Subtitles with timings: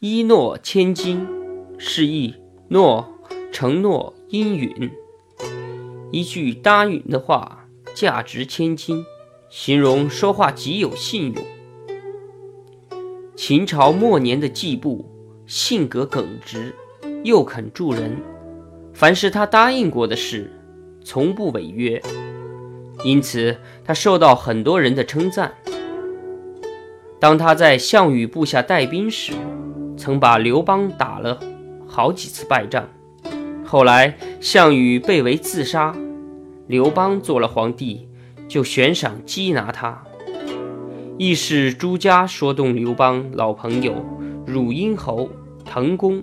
[0.00, 1.26] 一诺千金，
[1.78, 2.34] 示意
[2.68, 3.08] 诺
[3.50, 4.92] 承诺应允。
[6.12, 9.02] 一句答允的话，价值千金，
[9.48, 11.42] 形容说话极有信用。
[13.34, 15.02] 秦朝末年的季布，
[15.46, 16.74] 性格耿直，
[17.24, 18.18] 又肯助人，
[18.92, 20.52] 凡是他答应过的事，
[21.02, 22.02] 从不违约，
[23.02, 25.54] 因此他受到很多人的称赞。
[27.18, 29.32] 当他在项羽部下带兵时，
[29.96, 31.40] 曾把刘邦打了
[31.86, 32.88] 好几次败仗。
[33.64, 35.96] 后来项羽被围自杀，
[36.66, 38.08] 刘邦做了皇帝，
[38.46, 40.04] 就悬赏缉拿他。
[41.18, 43.94] 亦是朱家说动刘邦老朋友
[44.46, 45.30] 汝阴侯
[45.64, 46.22] 滕公，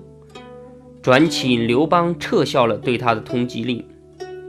[1.02, 3.86] 转请刘邦撤销了对他的通缉令，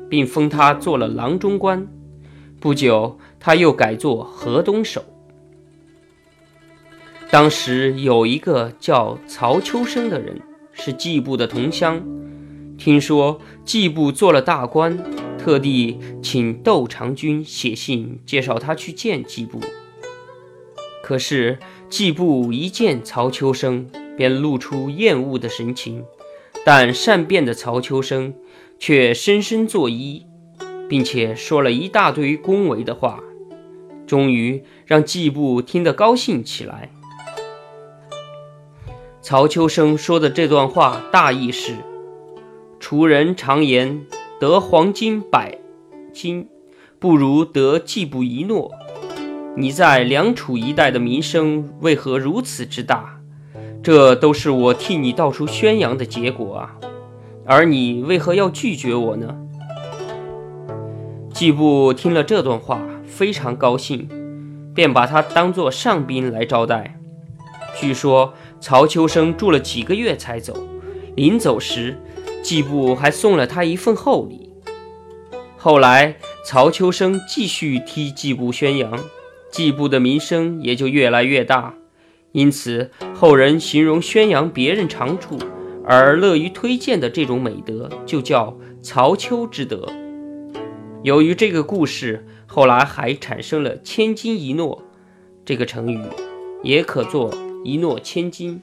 [0.09, 1.87] 并封他做了郎中官。
[2.61, 5.03] 不久，他又改做河东守。
[7.35, 12.01] 当时有一个叫曹秋生的人，是季布的同乡。
[12.79, 14.97] 听说季布做了大官，
[15.37, 19.59] 特地请窦长君写信介绍他去见季布。
[21.03, 21.59] 可是
[21.91, 26.05] 季布一见曹秋生，便露出厌恶的神情，
[26.65, 28.33] 但善变的曹秋生
[28.79, 30.23] 却深深作揖，
[30.89, 33.19] 并且说了一大堆恭维的话，
[34.07, 36.91] 终于让季布听得高兴起来。
[39.25, 41.77] 曹秋生说的这段话大意是：
[42.79, 44.03] 楚人常言
[44.39, 45.57] 得黄金百
[46.13, 46.47] 斤，
[46.99, 48.71] 不如得季布一诺。
[49.57, 53.19] 你在梁楚一带的名声为何如此之大？
[53.83, 56.77] 这都是我替你到处宣扬的结果啊！
[57.47, 59.35] 而你为何要拒绝我呢？
[61.33, 64.07] 季布听了这段话，非常高兴，
[64.75, 67.01] 便把他当作上宾来招待。
[67.75, 68.35] 据说。
[68.65, 70.67] 曹秋生住了几个月才走，
[71.17, 71.99] 临走时，
[72.43, 74.49] 季布还送了他一份厚礼。
[75.59, 78.99] 后来，曹秋生继续替季布宣扬，
[79.51, 81.75] 季布的名声也就越来越大。
[82.33, 85.39] 因此，后人形容宣扬别人长处
[85.85, 89.87] 而乐于推荐的这种美德，就叫“曹秋之德”。
[91.05, 94.83] 由于这个故事，后来还产生了“千金一诺”
[95.45, 96.01] 这个成语，
[96.63, 97.31] 也可做。
[97.65, 98.63] 一诺千金。